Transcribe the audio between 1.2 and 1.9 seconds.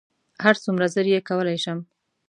کولی شم.